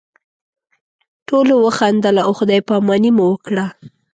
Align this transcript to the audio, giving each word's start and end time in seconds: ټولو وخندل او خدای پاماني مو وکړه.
ټولو 1.27 1.53
وخندل 1.65 2.15
او 2.25 2.31
خدای 2.39 2.61
پاماني 2.69 3.11
مو 3.15 3.25
وکړه. 3.31 3.65